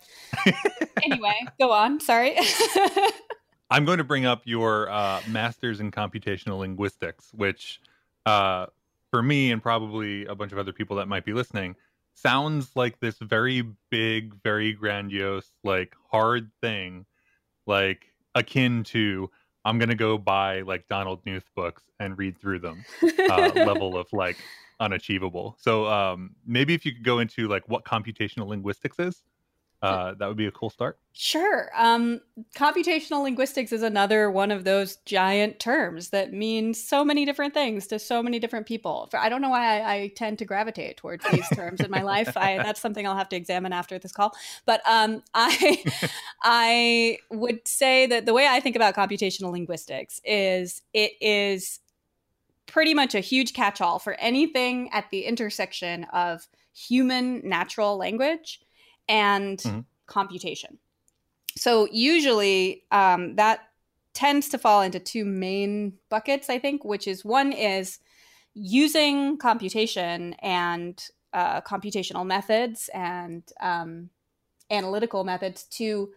[1.03, 2.01] anyway, go on.
[2.01, 2.37] Sorry.
[3.71, 7.81] I'm going to bring up your uh, master's in computational linguistics, which
[8.25, 8.67] uh,
[9.11, 11.75] for me and probably a bunch of other people that might be listening
[12.17, 17.07] sounds like this very big, very grandiose, like hard thing,
[17.67, 19.31] like akin to
[19.65, 22.85] I'm gonna go buy like Donald Knuth books and read through them
[23.31, 24.37] uh, level of like
[24.81, 25.57] unachievable.
[25.59, 29.23] So um, maybe if you could go into like what computational linguistics is
[29.87, 30.99] uh, that would be a cool start.
[31.13, 31.71] Sure.
[31.75, 32.21] Um,
[32.57, 37.87] computational linguistics is another one of those giant terms that means so many different things
[37.87, 39.09] to so many different people.
[39.15, 42.37] I don't know why I, I tend to gravitate towards these terms in my life.
[42.37, 44.37] I, that's something I'll have to examine after this call.
[44.67, 45.85] But um, I,
[46.43, 51.81] I would say that the way I think about computational linguistics is it is
[52.67, 58.61] pretty much a huge catch-all for anything at the intersection of human natural language
[59.09, 59.81] and mm-hmm.
[60.07, 60.79] computation.
[61.57, 63.61] So usually um, that
[64.13, 67.99] tends to fall into two main buckets, I think, which is one is
[68.55, 74.09] using computation and uh, computational methods and um,
[74.71, 76.11] analytical methods to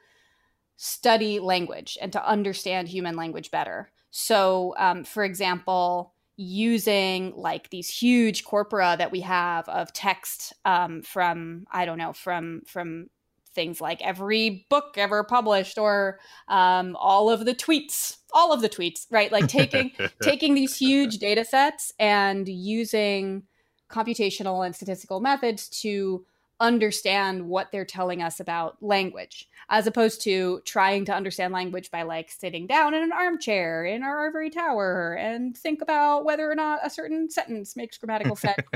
[0.77, 3.91] study language and to understand human language better.
[4.11, 11.01] So, um, for example, using like these huge corpora that we have of text um,
[11.01, 13.09] from I don't know from from
[13.53, 18.69] things like every book ever published or um, all of the tweets all of the
[18.69, 19.33] tweets right?
[19.33, 23.43] Like taking taking these huge data sets and using
[23.91, 26.25] computational and statistical methods to
[26.59, 32.01] understand what they're telling us about language as opposed to trying to understand language by
[32.01, 36.55] like sitting down in an armchair in our ivory tower and think about whether or
[36.55, 38.57] not a certain sentence makes grammatical sense.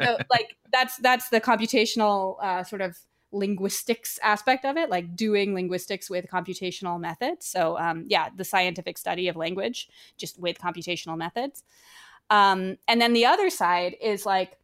[0.00, 2.96] So, like that's that's the computational uh, sort of
[3.32, 7.46] linguistics aspect of it like doing linguistics with computational methods.
[7.46, 11.62] So um, yeah the scientific study of language just with computational methods.
[12.30, 14.56] Um, and then the other side is like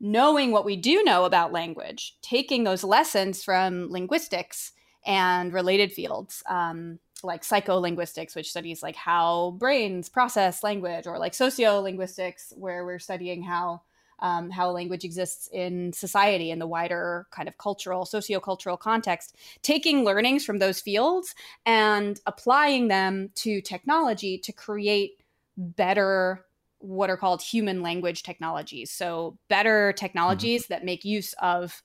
[0.00, 4.72] knowing what we do know about language, taking those lessons from linguistics
[5.06, 11.32] and related fields, um, like psycholinguistics, which studies like how brains process language, or like
[11.32, 13.82] sociolinguistics, where we're studying how
[14.20, 20.04] um, how language exists in society in the wider kind of cultural, sociocultural context, taking
[20.04, 21.34] learnings from those fields
[21.66, 25.22] and applying them to technology to create
[25.56, 26.44] better
[26.78, 28.90] what are called human language technologies.
[28.90, 30.74] So, better technologies mm-hmm.
[30.74, 31.82] that make use of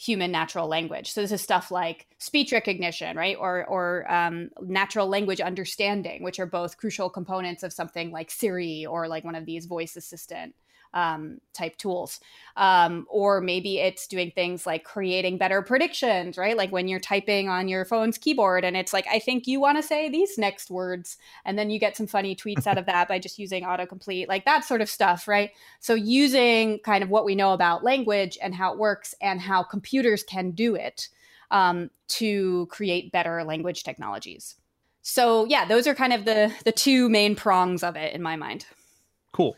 [0.00, 1.12] human natural language.
[1.12, 6.40] So this is stuff like speech recognition, right, or or um, natural language understanding, which
[6.40, 10.54] are both crucial components of something like Siri or like one of these voice assistant
[10.94, 12.20] um, type tools.
[12.56, 16.56] Um, or maybe it's doing things like creating better predictions, right?
[16.56, 19.78] Like when you're typing on your phone's keyboard and it's like, I think you want
[19.78, 21.16] to say these next words.
[21.44, 24.44] And then you get some funny tweets out of that by just using autocomplete, like
[24.44, 25.50] that sort of stuff, right?
[25.78, 29.62] So using kind of what we know about language and how it works and how
[29.62, 31.08] computers can do it
[31.50, 34.56] um, to create better language technologies.
[35.02, 38.36] So yeah, those are kind of the the two main prongs of it in my
[38.36, 38.66] mind.
[39.32, 39.56] Cool.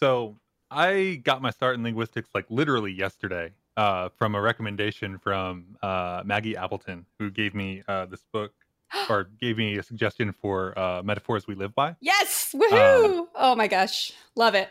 [0.00, 0.36] So
[0.70, 6.22] I got my start in linguistics like literally yesterday uh, from a recommendation from uh,
[6.24, 8.52] Maggie Appleton, who gave me uh, this book
[9.08, 11.96] or gave me a suggestion for uh, metaphors we live by.
[12.00, 13.26] Yes, woohoo!
[13.34, 14.68] oh my gosh, love it.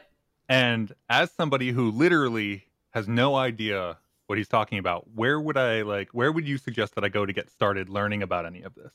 [0.48, 5.82] And as somebody who literally has no idea what he's talking about, where would I
[5.82, 6.10] like?
[6.12, 8.92] Where would you suggest that I go to get started learning about any of this?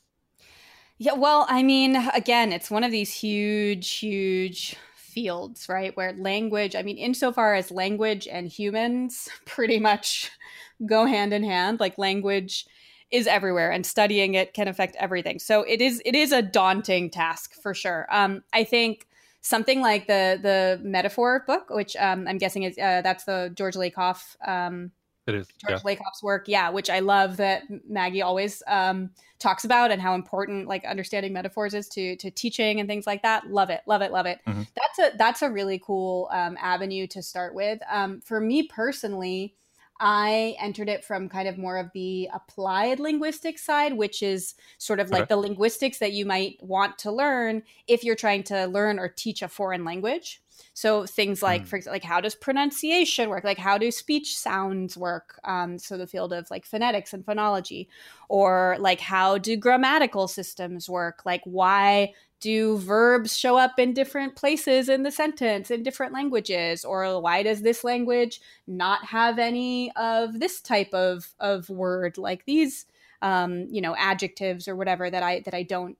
[0.97, 4.75] Yeah, well, I mean, again, it's one of these huge, huge
[5.15, 5.95] fields, right?
[5.95, 10.29] Where language, I mean, insofar as language and humans pretty much
[10.85, 12.67] go hand in hand, like language
[13.09, 15.39] is everywhere and studying it can affect everything.
[15.39, 18.05] So it is it is a daunting task for sure.
[18.11, 19.07] Um, I think
[19.41, 23.75] something like the the metaphor book, which um, I'm guessing is uh, that's the George
[23.75, 24.91] Lakoff um,
[25.27, 25.95] it is George yeah.
[25.95, 29.09] Lakoff's work, yeah, which I love that Maggie always um,
[29.39, 33.23] talks about and how important like understanding metaphors is to to teaching and things like
[33.23, 33.47] that.
[33.49, 34.39] Love it, love it, love it.
[34.47, 34.63] Mm-hmm.
[34.75, 37.79] That's a that's a really cool um, avenue to start with.
[37.89, 39.55] Um, for me personally,
[39.99, 44.99] I entered it from kind of more of the applied linguistics side, which is sort
[44.99, 45.29] of like okay.
[45.29, 49.41] the linguistics that you might want to learn if you're trying to learn or teach
[49.41, 50.41] a foreign language.
[50.73, 51.67] So things like, mm.
[51.67, 53.43] for example, like how does pronunciation work?
[53.43, 55.39] Like how do speech sounds work?
[55.43, 57.87] Um, so the field of like phonetics and phonology,
[58.29, 61.21] or like how do grammatical systems work?
[61.25, 66.83] Like why do verbs show up in different places in the sentence in different languages
[66.83, 72.45] or why does this language not have any of this type of of word like
[72.45, 72.85] these
[73.21, 75.97] um, you know adjectives or whatever that i that i don't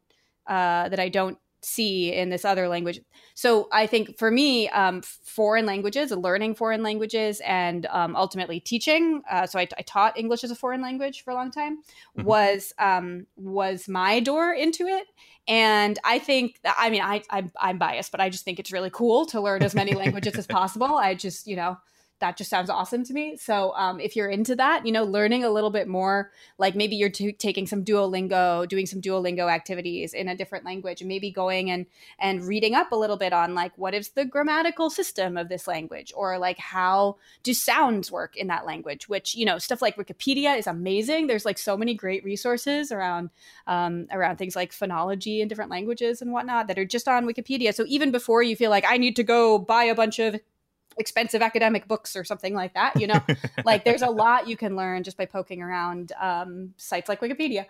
[0.47, 3.01] uh, that i don't see in this other language.
[3.33, 9.21] So I think for me, um, foreign languages, learning foreign languages, and um, ultimately teaching.
[9.29, 11.77] Uh, so I, I, taught English as a foreign language for a long time.
[12.17, 12.23] Mm-hmm.
[12.23, 15.07] Was um, was my door into it,
[15.47, 18.91] and I think I mean I I'm, I'm biased, but I just think it's really
[18.91, 20.95] cool to learn as many languages as possible.
[20.95, 21.77] I just you know
[22.19, 23.35] that just sounds awesome to me.
[23.35, 26.95] So um, if you're into that, you know, learning a little bit more, like maybe
[26.95, 31.29] you're t- taking some Duolingo, doing some Duolingo activities in a different language, and maybe
[31.29, 31.85] going and
[32.17, 35.67] and reading up a little bit on like what is the grammatical system of this
[35.67, 39.09] language, or like how do sounds work in that language.
[39.09, 41.27] Which you know, stuff like Wikipedia is amazing.
[41.27, 43.29] There's like so many great resources around
[43.67, 47.73] um, around things like phonology in different languages and whatnot that are just on Wikipedia.
[47.73, 50.39] So even before you feel like I need to go buy a bunch of
[50.97, 53.19] expensive academic books or something like that you know?
[53.65, 57.65] Like there's a lot you can learn just by poking around um, sites like wikipedia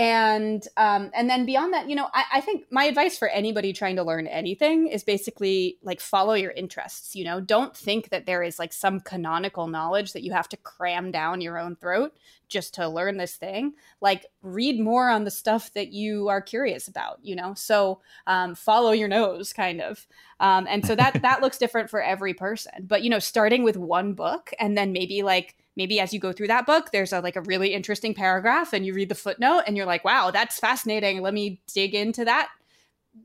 [0.00, 3.74] and um, and then beyond that you know I, I, think my advice for anybody
[3.74, 7.40] trying to learn anything is basically like follow your interests you know?
[7.40, 11.40] Don't think that there is like some canonical knowledge that you have to cram down
[11.40, 12.12] your own throat
[12.48, 13.74] just to learn this thing.
[14.00, 17.54] Like read more on the stuff that you are curious about you know?
[17.54, 20.06] So um, follow your nose kind of.
[20.40, 22.86] Um, and so that that looks different for every person.
[22.86, 26.30] But you know starting with one book and then maybe like maybe as you go
[26.30, 29.62] through that book there's a like a really interesting paragraph and you read the footnote
[29.66, 31.22] and you're like wow that's fascinating.
[31.22, 32.50] Let me dig into that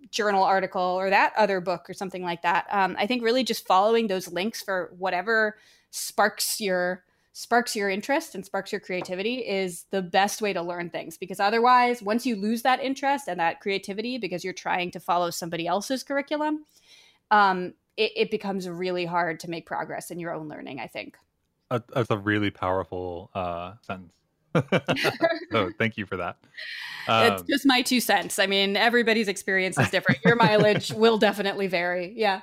[0.09, 2.65] journal article or that other book or something like that.
[2.71, 5.57] Um, i think really just following those links for whatever
[5.91, 7.03] sparks your
[7.33, 11.41] sparks your interest and sparks your creativity is the best way to learn things because
[11.41, 15.67] otherwise once you lose that interest and that creativity because you're trying to follow somebody
[15.67, 16.63] else's curriculum
[17.31, 21.17] um, it, it becomes really hard to make progress in your own learning i think
[21.71, 24.13] a, that's a really powerful uh, sentence.
[25.51, 26.37] so thank you for that.
[27.07, 28.39] Um, it's just my two cents.
[28.39, 30.21] I mean, everybody's experience is different.
[30.23, 32.13] Your mileage will definitely vary.
[32.15, 32.41] Yeah.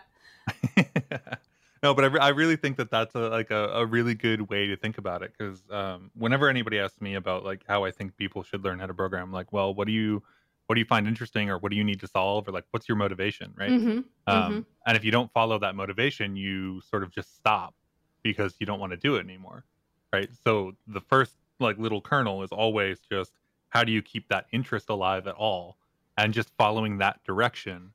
[1.82, 4.50] no, but I, re- I, really think that that's a, like a, a, really good
[4.50, 7.92] way to think about it because um, whenever anybody asks me about like how I
[7.92, 10.22] think people should learn how to program, I'm like, well, what do you
[10.66, 12.88] what do you find interesting or what do you need to solve or like what's
[12.88, 13.70] your motivation, right?
[13.70, 13.88] Mm-hmm.
[13.88, 14.60] Um, mm-hmm.
[14.86, 17.74] And if you don't follow that motivation, you sort of just stop
[18.22, 19.64] because you don't want to do it anymore
[20.12, 20.28] right?
[20.44, 23.32] So the first like little kernel is always just
[23.70, 25.78] how do you keep that interest alive at all?
[26.18, 27.92] And just following that direction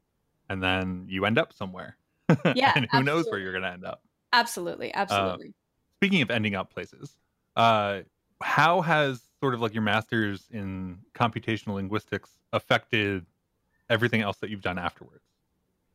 [0.49, 1.97] and then you end up somewhere.
[2.55, 3.03] Yeah and who absolutely.
[3.03, 4.01] knows where you're going to end up.
[4.33, 5.47] Absolutely uh, absolutely.
[5.47, 7.15] uh, speaking of ending up places
[7.55, 8.01] uh
[8.41, 13.25] how has sort of like your masters in computational linguistics affected
[13.89, 15.23] everything else that you've done afterwards?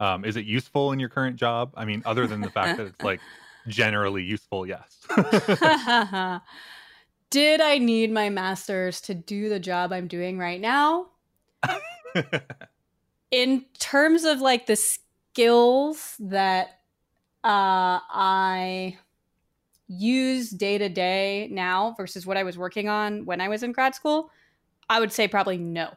[0.00, 1.72] Um, is it useful in your current job?
[1.76, 3.20] I mean other than the fact that it's like
[3.68, 5.06] generally useful, yes.
[7.30, 11.06] Did I need my master's to do the job I'm doing right now?
[13.30, 16.80] In terms of like the skills that
[17.42, 18.98] uh, I
[19.88, 23.72] use day to day now versus what I was working on when I was in
[23.72, 24.30] grad school,
[24.90, 25.88] I would say probably no.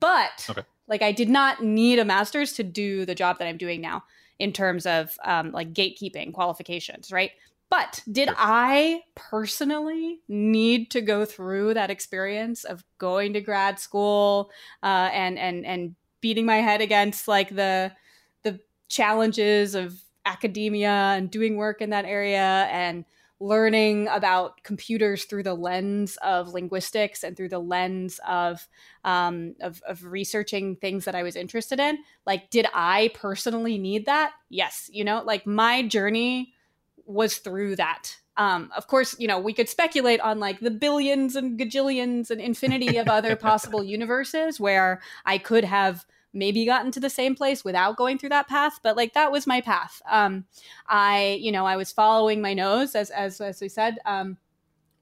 [0.00, 0.62] But okay.
[0.86, 4.04] like I did not need a master's to do the job that I'm doing now
[4.38, 7.32] in terms of um, like gatekeeping qualifications, right?
[7.70, 14.50] But did I personally need to go through that experience of going to grad school
[14.82, 17.92] uh, and and and beating my head against like the
[18.42, 18.58] the
[18.88, 23.04] challenges of academia and doing work in that area and
[23.40, 28.66] learning about computers through the lens of linguistics and through the lens of,
[29.04, 31.98] um, of, of researching things that I was interested in.
[32.26, 34.32] Like, did I personally need that?
[34.48, 34.90] Yes.
[34.92, 36.54] You know, like my journey
[37.06, 38.16] was through that.
[38.36, 42.40] Um, of course, you know, we could speculate on like the billions and gajillions and
[42.40, 47.64] infinity of other possible universes where I could have maybe gotten to the same place
[47.64, 50.00] without going through that path but like that was my path.
[50.10, 50.44] Um
[50.86, 54.36] i you know i was following my nose as as, as we said um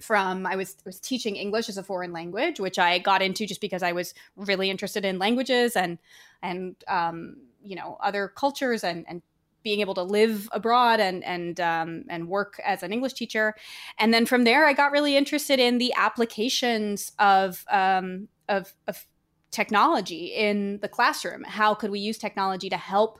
[0.00, 3.60] from I was was teaching English as a foreign language, which I got into just
[3.60, 5.98] because I was really interested in languages and
[6.42, 9.22] and um, you know other cultures and and
[9.62, 13.54] being able to live abroad and and um, and work as an English teacher,
[13.98, 19.06] and then from there I got really interested in the applications of um, of, of
[19.56, 21.42] technology in the classroom.
[21.42, 23.18] How could we use technology to help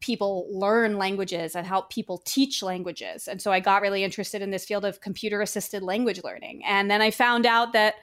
[0.00, 3.28] people learn languages and help people teach languages?
[3.28, 6.64] And so I got really interested in this field of computer assisted language learning.
[6.64, 7.96] And then I found out that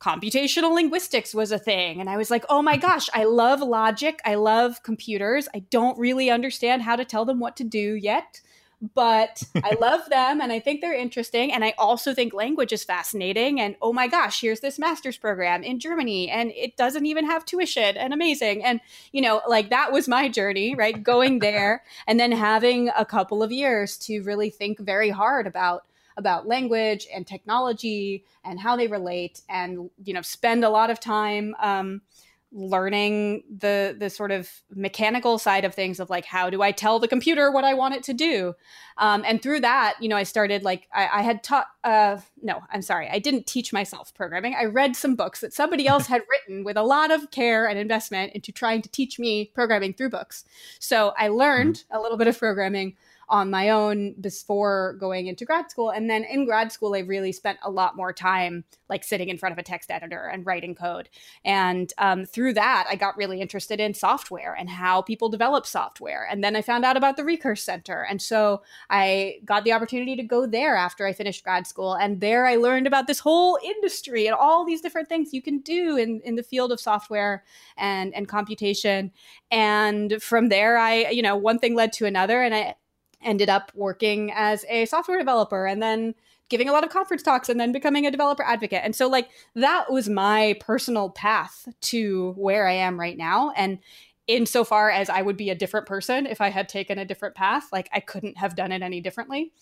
[0.00, 2.00] computational linguistics was a thing.
[2.00, 4.20] And I was like, oh my gosh, I love logic.
[4.24, 5.46] I love computers.
[5.54, 8.40] I don't really understand how to tell them what to do yet
[8.94, 11.52] but I love them and I think they're interesting.
[11.52, 13.60] And I also think language is fascinating.
[13.60, 17.44] And oh my gosh, here's this master's program in Germany and it doesn't even have
[17.44, 18.64] tuition and amazing.
[18.64, 18.80] And,
[19.12, 21.02] you know, like that was my journey, right?
[21.02, 25.84] Going there and then having a couple of years to really think very hard about
[26.16, 30.98] about language and technology and how they relate and you know spend a lot of
[30.98, 32.02] time um,
[32.52, 36.98] learning the the sort of mechanical side of things of like how do I tell
[36.98, 38.54] the computer what I want it to do,
[38.96, 41.66] um, and through that, you know, I started like I, I had taught.
[41.84, 44.54] Uh, no, I'm sorry, I didn't teach myself programming.
[44.58, 47.78] I read some books that somebody else had written with a lot of care and
[47.78, 50.44] investment into trying to teach me programming through books.
[50.78, 51.96] So I learned mm-hmm.
[51.96, 52.96] a little bit of programming
[53.30, 55.90] on my own before going into grad school.
[55.90, 59.36] And then in grad school, I really spent a lot more time like sitting in
[59.36, 61.10] front of a text editor and writing code.
[61.44, 66.26] And um, through that, I got really interested in software and how people develop software.
[66.30, 68.06] And then I found out about the Recurse Center.
[68.08, 71.94] And so I got the opportunity to go there after I finished grad school.
[71.94, 75.58] And there I learned about this whole industry and all these different things you can
[75.58, 77.44] do in, in the field of software
[77.76, 79.12] and, and computation.
[79.50, 82.42] And from there, I, you know, one thing led to another.
[82.42, 82.74] And I
[83.22, 86.14] ended up working as a software developer and then
[86.48, 88.80] giving a lot of conference talks and then becoming a developer advocate.
[88.82, 93.52] And so like that was my personal path to where I am right now.
[93.56, 93.78] And
[94.26, 97.68] insofar as I would be a different person if I had taken a different path,
[97.72, 99.52] like I couldn't have done it any differently.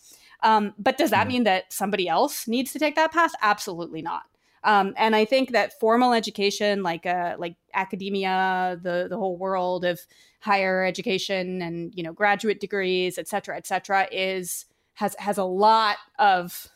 [0.42, 3.32] Um, but does that mean that somebody else needs to take that path?
[3.40, 4.24] Absolutely not.
[4.64, 9.84] Um, and I think that formal education, like uh, like academia, the the whole world
[9.84, 10.00] of
[10.40, 15.44] higher education and you know graduate degrees, et cetera, et cetera, is has has a
[15.44, 16.68] lot of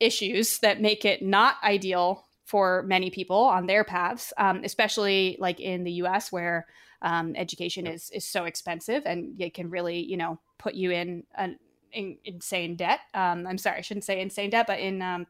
[0.00, 5.60] issues that make it not ideal for many people on their paths, um, especially like
[5.60, 6.32] in the U.S.
[6.32, 6.66] where
[7.02, 11.24] um, education is is so expensive and it can really you know put you in
[11.36, 11.58] an
[11.92, 13.00] in, insane debt.
[13.14, 15.26] Um, I'm sorry, I shouldn't say insane debt, but in um,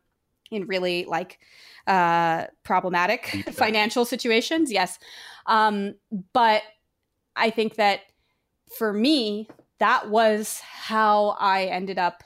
[0.50, 1.38] in really like
[1.86, 4.70] uh, problematic financial situations.
[4.70, 4.98] Yes,
[5.46, 5.94] um,
[6.32, 6.62] but
[7.36, 8.00] I think that
[8.76, 12.22] for me, that was how I ended up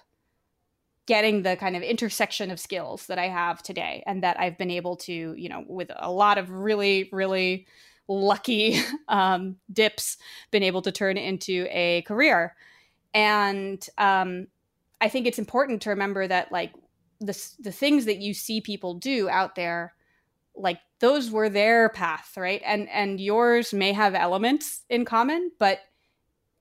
[1.07, 4.71] getting the kind of intersection of skills that I have today and that I've been
[4.71, 7.67] able to, you know, with a lot of really, really
[8.09, 10.17] lucky um, dips,
[10.51, 12.55] been able to turn into a career.
[13.13, 14.47] And um,
[15.01, 16.73] I think it's important to remember that, like,
[17.27, 19.95] the, the things that you see people do out there,
[20.55, 22.63] like, those were their path, right?
[22.65, 25.81] And and yours may have elements in common, but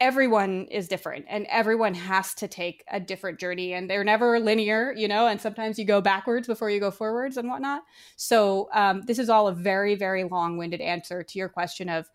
[0.02, 4.92] everyone is different and everyone has to take a different journey and they're never linear
[4.98, 7.84] you know and sometimes you go backwards before you go forwards and whatnot.
[8.16, 12.10] So um, this is all a very very long-winded answer to your question of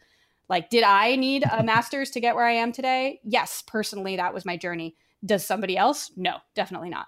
[0.49, 3.20] like did i need a master's to get where i am today?
[3.22, 4.97] Yes personally that was my journey.
[5.24, 6.11] Does somebody else?
[6.16, 7.07] No definitely not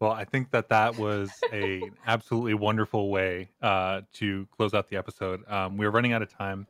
[0.00, 4.96] well i think that that was a absolutely wonderful way uh, to close out the
[4.96, 6.66] episode um, we're running out of time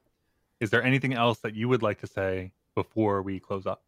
[0.61, 3.83] is there anything else that you would like to say before we close up?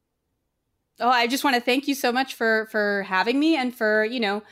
[0.98, 4.04] Oh, I just want to thank you so much for for having me and for
[4.04, 4.42] you know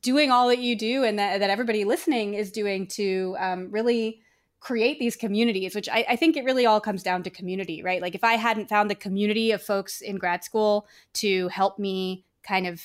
[0.00, 4.20] doing all that you do and that, that everybody listening is doing to um, really
[4.58, 8.00] create these communities which I, I, think it really all comes down to community right
[8.00, 12.24] like if i hadn't found the community of folks in grad school to help me
[12.44, 12.80] kind of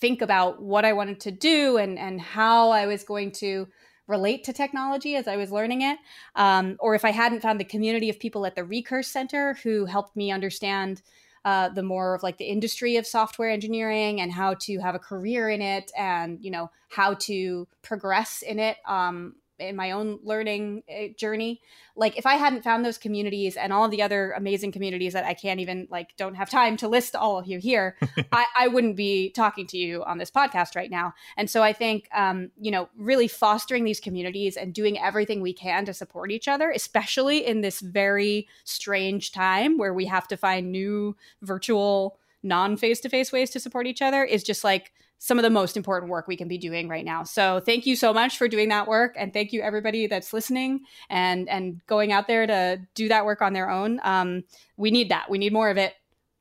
[0.00, 3.66] think about what i wanted to do and and how i was going to
[4.10, 5.96] relate to technology as I was learning it,
[6.34, 9.86] um, or if I hadn't found the community of people at the Recurse Center who
[9.86, 11.00] helped me understand
[11.44, 14.98] uh, the more of like the industry of software engineering and how to have a
[14.98, 20.18] career in it, and you know how to progress in it um, in my own
[20.22, 21.60] learning eh, journey.
[21.96, 25.34] Like if i hadn't found those communities and all the other amazing communities that i
[25.34, 27.96] can't even like don't have time to list all of you here
[28.32, 31.12] I, I, wouldn't be talking to you on this podcast right now.
[31.36, 35.52] And so i think um, you know really fostering these communities and doing everything we
[35.52, 40.36] can to support each other especially in this very strange time where we have to
[40.36, 44.92] find new virtual non face-to-face ways to support each other is just like
[45.22, 47.22] some of the most important work we can be doing right now.
[47.22, 50.80] So thank you so much for doing that work, and thank you everybody that's listening
[51.08, 54.00] and and going out there to do that work on their own.
[54.02, 54.44] Um,
[54.76, 55.30] we need that.
[55.30, 55.94] We need more of it.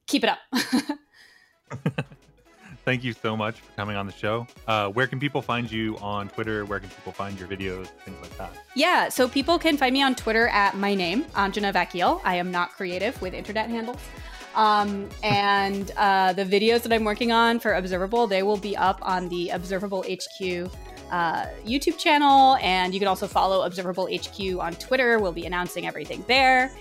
[0.07, 0.39] Keep it up.
[2.85, 4.47] thank you so much for coming on the show.
[4.65, 6.63] Uh, where can people find you on Twitter?
[6.63, 8.53] Where can people find your videos, things like that?
[8.75, 12.21] Yeah, so people can find me on Twitter at my name, Anjana Vakil.
[12.23, 13.99] I am not creative with internet handles.
[14.55, 18.99] Um, and uh, the videos that I'm working on for Observable, they will be up
[19.01, 20.69] on the Observable HQ
[21.11, 25.19] uh, YouTube channel, and you can also follow Observable HQ on Twitter.
[25.19, 26.71] We'll be announcing everything there,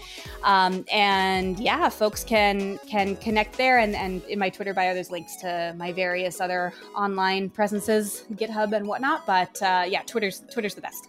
[0.42, 3.78] um, and yeah, folks can can connect there.
[3.78, 8.72] And, and in my Twitter bio, there's links to my various other online presences, GitHub
[8.72, 9.26] and whatnot.
[9.26, 11.08] But uh, yeah, Twitter's Twitter's the best.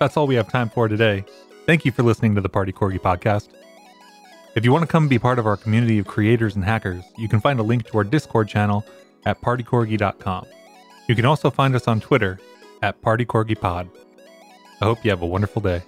[0.00, 1.24] That's all we have time for today.
[1.66, 3.48] Thank you for listening to the Party Corgi podcast.
[4.54, 7.28] If you want to come be part of our community of creators and hackers, you
[7.28, 8.84] can find a link to our Discord channel
[9.26, 10.46] at partycorgi.com.
[11.08, 12.38] You can also find us on Twitter
[12.80, 13.88] at partycorgipod.
[14.80, 15.82] I hope you have a wonderful day.